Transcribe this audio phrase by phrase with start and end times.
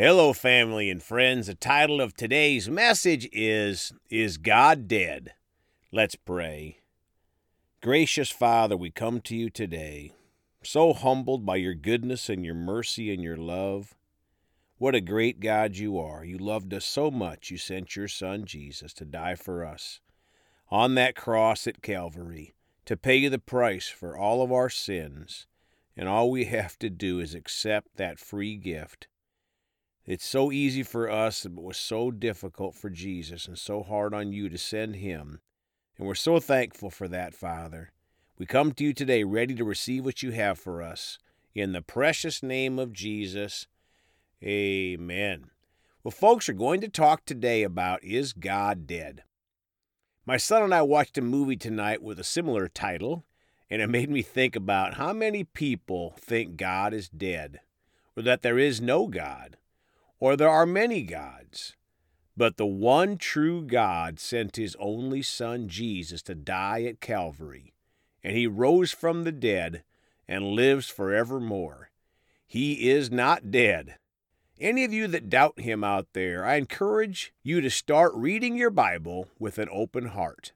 [0.00, 1.48] Hello, family and friends.
[1.48, 5.32] The title of today's message is Is God Dead?
[5.90, 6.78] Let's pray.
[7.82, 10.12] Gracious Father, we come to you today,
[10.62, 13.96] so humbled by your goodness and your mercy and your love.
[14.76, 16.24] What a great God you are.
[16.24, 19.98] You loved us so much, you sent your Son, Jesus, to die for us
[20.70, 22.54] on that cross at Calvary
[22.84, 25.48] to pay the price for all of our sins.
[25.96, 29.08] And all we have to do is accept that free gift
[30.08, 34.32] it's so easy for us, but was so difficult for Jesus and so hard on
[34.32, 35.40] you to send him.
[35.98, 37.92] And we're so thankful for that, Father.
[38.38, 41.18] We come to you today ready to receive what you have for us.
[41.54, 43.66] In the precious name of Jesus,
[44.42, 45.50] amen.
[46.02, 49.24] Well, folks are going to talk today about Is God Dead?
[50.24, 53.26] My son and I watched a movie tonight with a similar title,
[53.68, 57.60] and it made me think about how many people think God is dead,
[58.16, 59.58] or that there is no God
[60.20, 61.76] or there are many gods.
[62.36, 67.74] But the one true God sent his only Son Jesus to die at Calvary,
[68.22, 69.82] and he rose from the dead
[70.28, 71.90] and lives forevermore.
[72.46, 73.96] He is not dead.
[74.60, 78.70] Any of you that doubt him out there, I encourage you to start reading your
[78.70, 80.52] Bible with an open heart.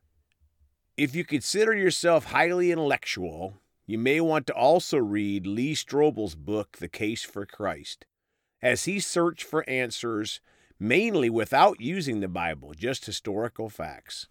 [0.97, 3.55] If you consider yourself highly intellectual,
[3.87, 8.06] you may want to also read Lee Strobel's book, The Case for Christ
[8.63, 10.41] as he searched for answers
[10.79, 14.29] mainly without using the Bible, just historical facts.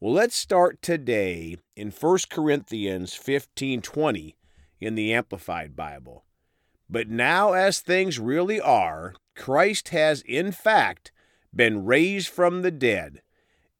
[0.00, 4.34] Well, let's start today in 1 Corinthians 15:20
[4.80, 6.24] in the Amplified Bible.
[6.90, 11.12] But now as things really are, Christ has in fact
[11.54, 13.22] been raised from the dead,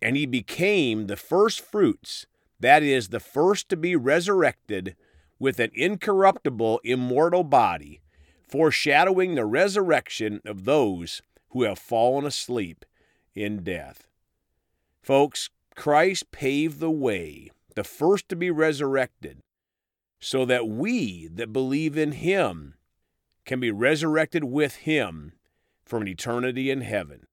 [0.00, 2.26] and he became the first fruits,
[2.60, 4.96] that is the first to be resurrected
[5.38, 8.01] with an incorruptible immortal body
[8.52, 11.22] foreshadowing the resurrection of those
[11.52, 12.84] who have fallen asleep
[13.34, 14.08] in death.
[15.02, 19.38] Folks, Christ paved the way, the first to be resurrected,
[20.20, 22.74] so that we that believe in him
[23.46, 25.32] can be resurrected with him
[25.82, 27.26] from an eternity in heaven.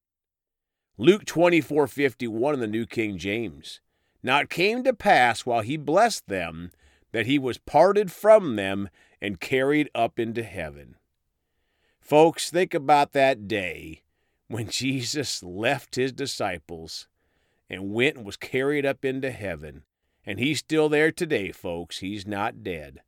[0.98, 3.82] Luke 24:51 in the New King James.
[4.24, 6.72] Now it came to pass while he blessed them
[7.12, 8.88] that he was parted from them
[9.20, 10.96] and carried up into heaven.
[12.10, 14.02] Folks, think about that day
[14.48, 17.08] when Jesus left his disciples
[17.70, 19.84] and went and was carried up into heaven.
[20.26, 22.00] And he's still there today, folks.
[22.00, 23.02] He's not dead.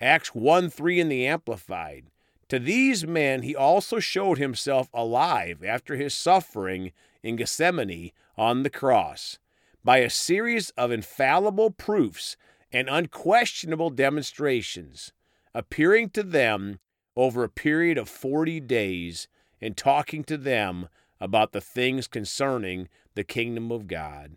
[0.00, 2.06] Acts 1 3 in the Amplified.
[2.48, 6.92] To these men he also showed himself alive after his suffering
[7.22, 9.38] in Gethsemane on the cross
[9.84, 12.38] by a series of infallible proofs
[12.72, 15.12] and unquestionable demonstrations,
[15.54, 16.78] appearing to them
[17.16, 19.28] over a period of 40 days
[19.60, 20.88] and talking to them
[21.20, 24.36] about the things concerning the kingdom of God.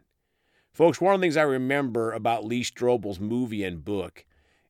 [0.71, 4.25] Folks, one of the things I remember about Lee Strobel's movie and book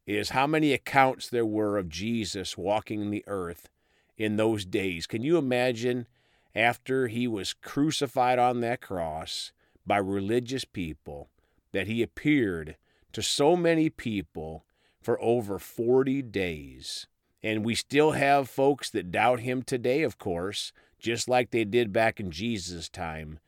[0.05, 3.69] is how many accounts there were of Jesus walking the earth
[4.17, 5.05] in those days.
[5.05, 6.07] Can you imagine
[6.55, 9.51] after he was crucified on that cross
[9.85, 11.29] by religious people
[11.73, 12.77] that he appeared
[13.11, 14.65] to so many people
[15.01, 17.07] for over 40 days?
[17.43, 21.93] And we still have folks that doubt him today, of course, just like they did
[21.93, 23.39] back in Jesus' time.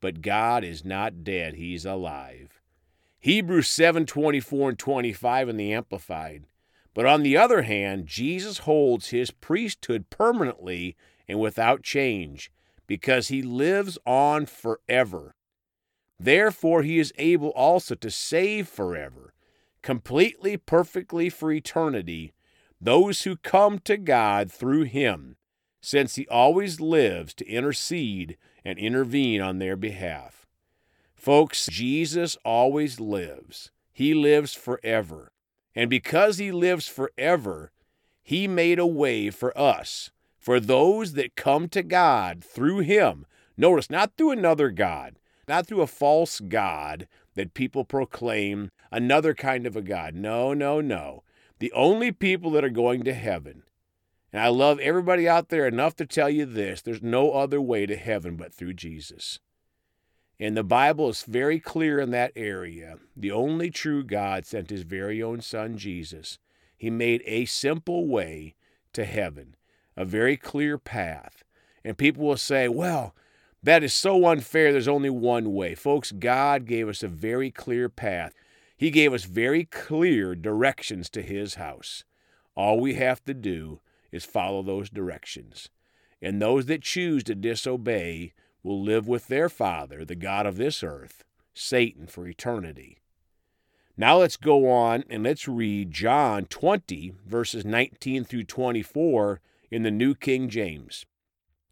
[0.00, 2.60] But God is not dead, he's alive.
[3.20, 6.44] Hebrews 7 24 and 25 in the Amplified.
[6.94, 10.96] But on the other hand, Jesus holds his priesthood permanently
[11.28, 12.50] and without change,
[12.86, 15.34] because he lives on forever.
[16.18, 19.34] Therefore, he is able also to save forever,
[19.82, 22.32] completely, perfectly for eternity
[22.80, 25.36] those who come to God through him,
[25.80, 30.46] since he always lives to intercede and intervene on their behalf.
[31.14, 33.70] Folks, Jesus always lives.
[33.92, 35.32] He lives forever.
[35.74, 37.72] And because he lives forever,
[38.22, 43.26] he made a way for us, for those that come to God through him.
[43.56, 45.18] Notice, not through another God,
[45.48, 50.14] not through a false God that people proclaim, another kind of a God.
[50.14, 51.22] No, no, no
[51.58, 53.62] the only people that are going to heaven.
[54.32, 57.86] And I love everybody out there enough to tell you this there's no other way
[57.86, 59.38] to heaven but through Jesus.
[60.38, 62.98] And the Bible is very clear in that area.
[63.16, 66.38] The only true God sent his very own Son, Jesus.
[66.76, 68.54] He made a simple way
[68.92, 69.56] to heaven,
[69.96, 71.42] a very clear path.
[71.82, 73.14] And people will say, well,
[73.62, 74.72] that is so unfair.
[74.72, 75.74] There's only one way.
[75.74, 78.32] Folks, God gave us a very clear path.
[78.76, 82.04] He gave us very clear directions to His house.
[82.54, 83.80] All we have to do
[84.12, 85.68] is follow those directions.
[86.22, 88.32] and those that choose to disobey
[88.62, 91.24] will live with their father, the God of this earth,
[91.54, 92.98] Satan, for eternity.
[93.96, 99.40] Now let's go on and let's read John 20, verses 19 through 24
[99.70, 101.06] in the New King James.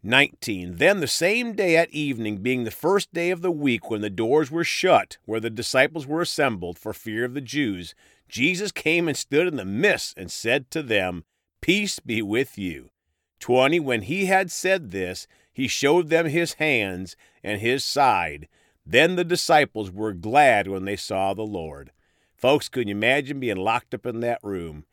[0.05, 0.75] 19.
[0.75, 4.09] Then the same day at evening, being the first day of the week, when the
[4.09, 7.95] doors were shut, where the disciples were assembled for fear of the Jews,
[8.29, 11.23] Jesus came and stood in the midst and said to them,
[11.59, 12.91] Peace be with you.
[13.39, 13.79] 20.
[13.79, 18.47] When he had said this, he showed them his hands and his side.
[18.85, 21.91] Then the disciples were glad when they saw the Lord.
[22.35, 24.85] Folks, can you imagine being locked up in that room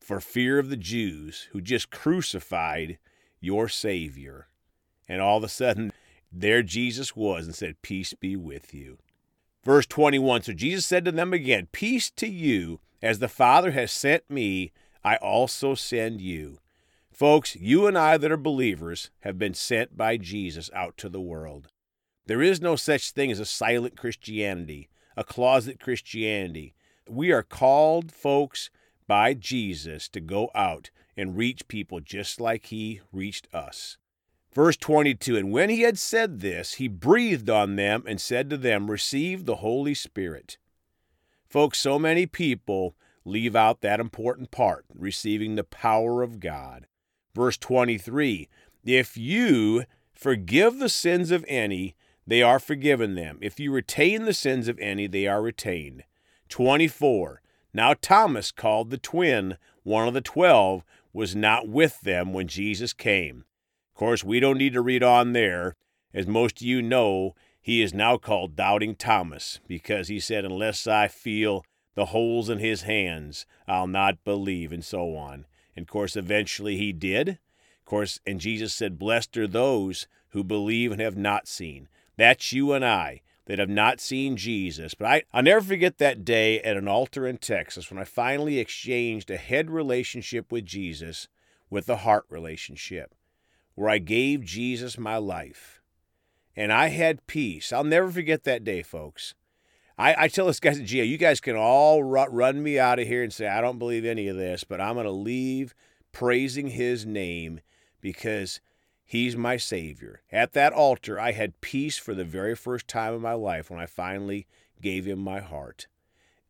[0.00, 2.98] for fear of the Jews who just crucified
[3.40, 4.48] your Savior?
[5.08, 5.92] And all of a sudden,
[6.32, 8.98] there Jesus was and said, Peace be with you.
[9.62, 13.92] Verse 21 So Jesus said to them again, Peace to you, as the Father has
[13.92, 14.72] sent me,
[15.02, 16.58] I also send you.
[17.12, 21.20] Folks, you and I that are believers have been sent by Jesus out to the
[21.20, 21.68] world.
[22.26, 26.74] There is no such thing as a silent Christianity, a closet Christianity.
[27.08, 28.70] We are called, folks,
[29.06, 33.98] by Jesus to go out and reach people just like he reached us.
[34.54, 38.56] Verse 22 And when he had said this, he breathed on them and said to
[38.56, 40.58] them, Receive the Holy Spirit.
[41.48, 46.86] Folks, so many people leave out that important part, receiving the power of God.
[47.34, 48.48] Verse 23
[48.84, 53.38] If you forgive the sins of any, they are forgiven them.
[53.40, 56.04] If you retain the sins of any, they are retained.
[56.48, 57.42] 24
[57.72, 62.92] Now Thomas, called the twin, one of the twelve, was not with them when Jesus
[62.92, 63.44] came.
[63.94, 65.76] Of course, we don't need to read on there.
[66.12, 70.88] As most of you know, he is now called Doubting Thomas because he said, Unless
[70.88, 71.64] I feel
[71.94, 75.46] the holes in his hands, I'll not believe, and so on.
[75.76, 77.28] And of course, eventually he did.
[77.28, 81.88] Of course, and Jesus said, Blessed are those who believe and have not seen.
[82.16, 84.94] That's you and I that have not seen Jesus.
[84.94, 88.58] But I, I'll never forget that day at an altar in Texas when I finally
[88.58, 91.28] exchanged a head relationship with Jesus
[91.70, 93.14] with a heart relationship
[93.74, 95.82] where I gave Jesus my life.
[96.56, 97.72] And I had peace.
[97.72, 99.34] I'll never forget that day, folks.
[99.98, 103.22] I, I tell this at GA, you guys can all run me out of here
[103.22, 105.74] and say, I don't believe any of this, but I'm going to leave
[106.12, 107.60] praising his name
[108.00, 108.60] because
[109.04, 110.22] he's my Savior.
[110.32, 113.80] At that altar, I had peace for the very first time in my life when
[113.80, 114.46] I finally
[114.80, 115.86] gave him my heart.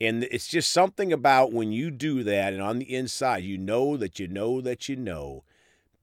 [0.01, 3.97] And it's just something about when you do that and on the inside, you know
[3.97, 5.45] that you know that you know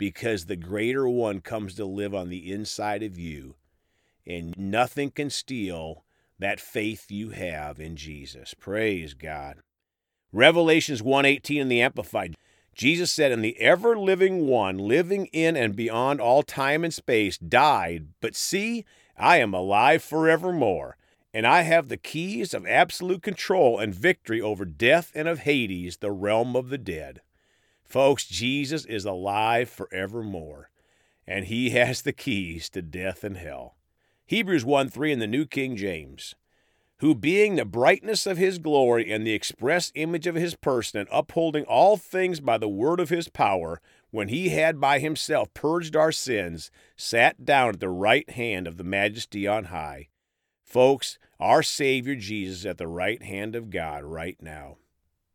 [0.01, 3.53] because the greater one comes to live on the inside of you,
[4.25, 6.03] and nothing can steal
[6.39, 8.55] that faith you have in Jesus.
[8.55, 9.57] Praise God.
[10.31, 12.35] Revelations 1:18 in the amplified.
[12.73, 18.07] Jesus said, "And the ever-living one, living in and beyond all time and space, died,
[18.21, 20.97] but see, I am alive forevermore."
[21.31, 25.97] and I have the keys of absolute control and victory over death and of Hades,
[25.97, 27.21] the realm of the dead.
[27.91, 30.69] Folks, Jesus is alive forevermore,
[31.27, 33.75] and he has the keys to death and hell.
[34.25, 36.33] Hebrews 1 3 in the New King James.
[36.99, 41.09] Who, being the brightness of his glory and the express image of his person, and
[41.11, 45.93] upholding all things by the word of his power, when he had by himself purged
[45.93, 50.07] our sins, sat down at the right hand of the majesty on high.
[50.63, 54.77] Folks, our Savior Jesus at the right hand of God right now.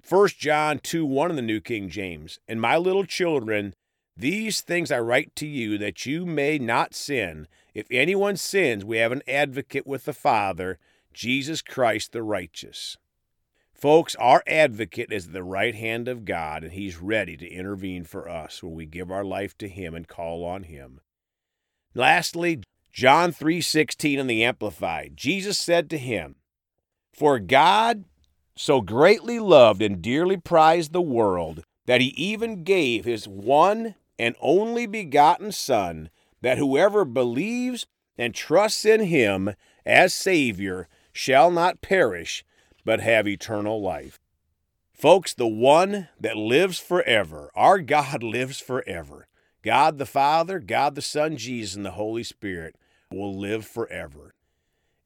[0.08, 2.38] 1 John 2 1 in the New King James.
[2.46, 3.75] And my little children,
[4.16, 7.48] these things I write to you that you may not sin.
[7.75, 10.78] If anyone sins, we have an advocate with the Father,
[11.12, 12.96] Jesus Christ the righteous.
[13.75, 18.28] Folks, our advocate is the right hand of God, and he's ready to intervene for
[18.28, 21.00] us when we give our life to him and call on him.
[21.94, 25.16] Lastly, John 3:16 in the amplified.
[25.16, 26.36] Jesus said to him,
[27.12, 28.04] "For God
[28.56, 34.34] so greatly loved and dearly prized the world that he even gave his one and
[34.40, 36.10] only begotten Son,
[36.40, 37.86] that whoever believes
[38.18, 42.44] and trusts in him as Savior shall not perish,
[42.84, 44.18] but have eternal life.
[44.92, 49.26] Folks, the one that lives forever, our God lives forever.
[49.62, 52.76] God the Father, God the Son, Jesus, and the Holy Spirit
[53.10, 54.32] will live forever.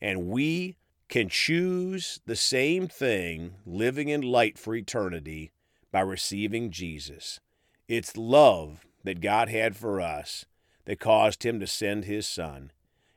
[0.00, 0.76] And we
[1.10, 5.50] can choose the same thing, living in light for eternity,
[5.90, 7.40] by receiving Jesus.
[7.88, 10.46] It's love that God had for us
[10.84, 12.70] that caused him to send his Son.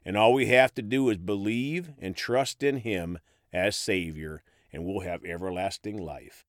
[0.04, 3.20] And all we have to do is believe and trust in him
[3.54, 6.46] as Savior, and we'll have everlasting life.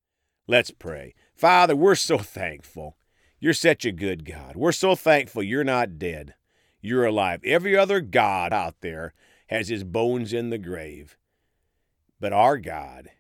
[0.47, 1.15] Let's pray.
[1.35, 2.97] Father, we're so thankful.
[3.39, 4.57] You're such a good God.
[4.57, 6.35] We're so thankful you're not dead.
[6.81, 7.43] You're alive.
[7.45, 9.13] Every other God out there
[9.49, 11.19] has his bones in the grave.
[12.21, 13.11] But our God,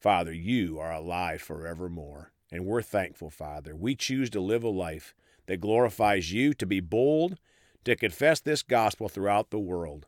[0.00, 2.32] Father, you are alive forevermore.
[2.52, 3.74] And we're thankful, Father.
[3.74, 5.14] We choose to live a life
[5.46, 7.38] that glorifies you, to be bold,
[7.84, 10.06] to confess this gospel throughout the world.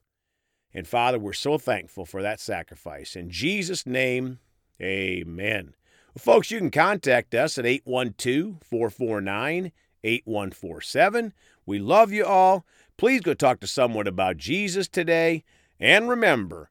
[0.73, 3.17] And Father, we're so thankful for that sacrifice.
[3.17, 4.39] In Jesus' name,
[4.81, 5.75] amen.
[6.15, 9.73] Well, folks, you can contact us at 812 449
[10.05, 11.33] 8147.
[11.65, 12.65] We love you all.
[12.97, 15.43] Please go talk to someone about Jesus today.
[15.81, 16.71] And remember,